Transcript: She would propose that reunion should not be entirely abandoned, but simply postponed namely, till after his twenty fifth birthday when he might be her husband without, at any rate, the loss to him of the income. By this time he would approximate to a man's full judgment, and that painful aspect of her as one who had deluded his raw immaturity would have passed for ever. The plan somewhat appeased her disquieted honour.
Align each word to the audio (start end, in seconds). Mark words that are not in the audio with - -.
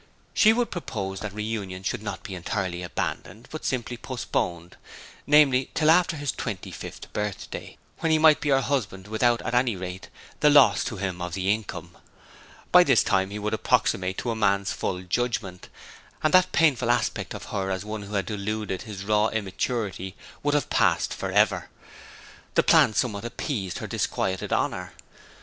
She 0.33 0.51
would 0.51 0.71
propose 0.71 1.19
that 1.19 1.31
reunion 1.31 1.83
should 1.83 2.01
not 2.01 2.23
be 2.23 2.33
entirely 2.33 2.81
abandoned, 2.81 3.47
but 3.51 3.63
simply 3.63 3.97
postponed 3.97 4.75
namely, 5.27 5.69
till 5.75 5.91
after 5.91 6.15
his 6.17 6.31
twenty 6.31 6.71
fifth 6.71 7.13
birthday 7.13 7.77
when 7.99 8.11
he 8.11 8.17
might 8.17 8.41
be 8.41 8.49
her 8.49 8.61
husband 8.61 9.07
without, 9.07 9.43
at 9.43 9.53
any 9.53 9.75
rate, 9.75 10.09
the 10.39 10.49
loss 10.49 10.83
to 10.85 10.97
him 10.97 11.21
of 11.21 11.35
the 11.35 11.53
income. 11.53 11.95
By 12.71 12.83
this 12.83 13.03
time 13.03 13.29
he 13.29 13.37
would 13.37 13.53
approximate 13.53 14.17
to 14.17 14.31
a 14.31 14.35
man's 14.35 14.73
full 14.73 15.03
judgment, 15.03 15.69
and 16.23 16.33
that 16.33 16.51
painful 16.51 16.89
aspect 16.89 17.35
of 17.35 17.45
her 17.53 17.69
as 17.69 17.85
one 17.85 18.01
who 18.01 18.15
had 18.15 18.25
deluded 18.25 18.81
his 18.81 19.03
raw 19.05 19.27
immaturity 19.27 20.15
would 20.41 20.55
have 20.55 20.71
passed 20.71 21.13
for 21.13 21.31
ever. 21.31 21.69
The 22.55 22.63
plan 22.63 22.95
somewhat 22.95 23.23
appeased 23.23 23.77
her 23.77 23.85
disquieted 23.85 24.51
honour. 24.51 24.93